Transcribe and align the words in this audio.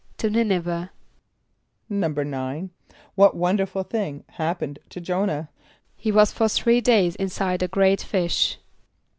=To 0.17 0.29
N[)i]n´e 0.31 0.59
veh.= 0.59 0.89
=9.= 1.91 2.69
What 3.13 3.35
wonderful 3.37 3.83
thing 3.83 4.23
happened 4.29 4.79
to 4.89 4.99
J[=o]´nah? 4.99 5.49
=He 5.95 6.11
was 6.11 6.33
for 6.33 6.49
three 6.49 6.81
days 6.81 7.15
inside 7.17 7.61
a 7.61 7.67
great 7.67 8.01
fish. 8.01 8.57